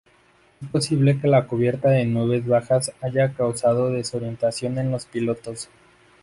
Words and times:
Es 0.59 0.67
posible 0.67 1.19
que 1.21 1.27
la 1.27 1.45
cubierta 1.45 1.91
de 1.91 2.05
nubes 2.05 2.47
bajas 2.47 2.91
haya 3.01 3.33
causada 3.35 3.91
desorientación 3.91 4.79
en 4.79 4.89
los 4.89 5.05
pilotos. 5.05 5.69